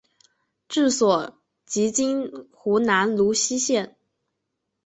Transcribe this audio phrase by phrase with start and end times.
[0.67, 3.95] 治所即今湖南泸溪县。